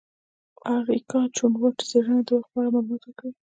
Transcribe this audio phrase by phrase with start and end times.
[0.53, 3.33] د اریکا چنووت څیړنه د وخت په اړه معلومات ورکوي.